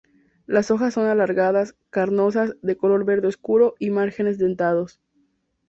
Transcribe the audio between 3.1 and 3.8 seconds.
oscuro